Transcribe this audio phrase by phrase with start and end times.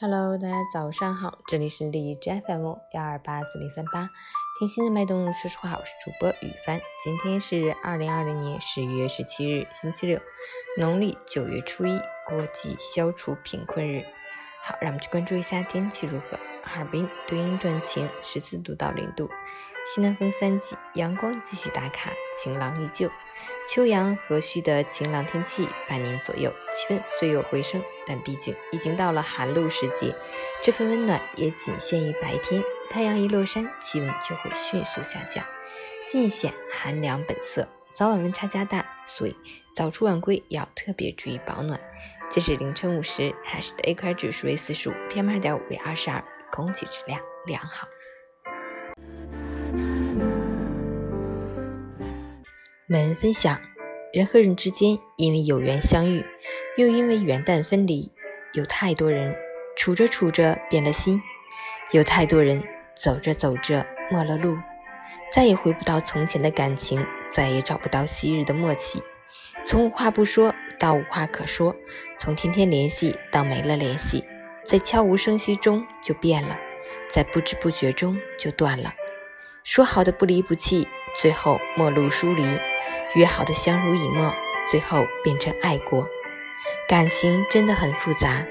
[0.00, 4.08] Hello，大家早上好，这里是荔枝 FM 幺二八四零三八，
[4.56, 6.80] 听心的脉动，说实话，我是主播雨帆。
[7.02, 10.20] 今天是二零二零年十月十七日，星期六，
[10.76, 14.04] 农历九月初一，国际消除贫困日。
[14.62, 16.38] 好，让我们去关注一下天气如何。
[16.62, 19.28] 哈尔滨多云转晴，十四度到零度，
[19.84, 23.10] 西南风三级，阳光继续打卡，晴朗依旧。
[23.66, 30.14] 秋阳和煦的晴朗天气，半年左右，气温虽有回升，但毕竟已经到了寒露时节，
[30.62, 32.62] 这份温暖也仅限于白天。
[32.90, 35.44] 太阳一落山，气温就会迅速下降，
[36.08, 37.68] 尽显寒凉本色。
[37.92, 39.36] 早晚温差加大，所以
[39.74, 41.78] 早出晚归要特别注意保暖。
[42.30, 47.88] 截止凌晨五时，海市的 AQI 指数为四十五，PM 二点五为二十二，空气质量良好。
[52.90, 53.60] 本文分享：
[54.14, 56.24] 人和人之间因为有缘相遇，
[56.78, 58.10] 又因为元旦分离。
[58.54, 59.36] 有太多人
[59.76, 61.20] 处着处着变了心，
[61.90, 62.62] 有太多人
[62.96, 64.56] 走着走着陌了路，
[65.30, 69.02] 再也回不到从前的感情，再也找不到昔日的默契。
[69.66, 71.76] 从无话不说到无话可说，
[72.18, 74.24] 从天天联系到没了联系，
[74.64, 76.58] 在悄无声息中就变了，
[77.10, 78.94] 在不知不觉中就断了。
[79.62, 82.42] 说好的不离不弃，最后陌路疏离。
[83.14, 84.32] 约好的相濡以沫，
[84.70, 86.06] 最后变成爱过。
[86.88, 88.44] 感情真的很复杂，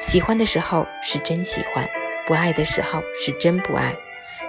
[0.00, 1.88] 喜欢的时候是真喜欢，
[2.26, 3.94] 不爱的时候是真不爱。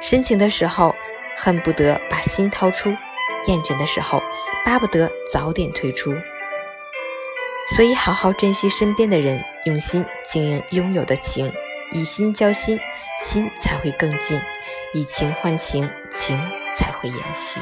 [0.00, 0.94] 深情的时候
[1.36, 2.90] 恨不得把心掏出，
[3.46, 4.22] 厌倦的时候
[4.64, 6.14] 巴不得早点退出。
[7.74, 11.50] 所以，好好珍惜身边的人，用心经营拥有的情，
[11.92, 12.78] 以心交心，
[13.24, 14.38] 心才会更近；
[14.92, 16.38] 以情换情，情
[16.76, 17.58] 才会延续。